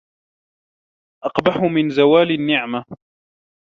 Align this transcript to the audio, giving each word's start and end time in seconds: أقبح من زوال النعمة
أقبح 1.23 1.57
من 1.75 1.89
زوال 1.89 2.31
النعمة 2.31 2.85